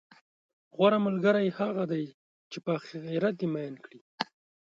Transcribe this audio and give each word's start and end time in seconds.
غوره 0.75 0.99
ملګری 1.07 1.47
هغه 1.59 1.83
دی، 1.91 2.05
چې 2.51 2.57
پر 2.65 2.73
اخرت 2.81 3.35
دې 3.39 3.47
میین 3.53 3.75
کړي، 3.83 3.99